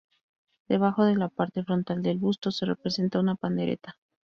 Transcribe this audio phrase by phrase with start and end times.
[0.67, 3.99] Debajo de la parte frontal del busto se representa una pandereta.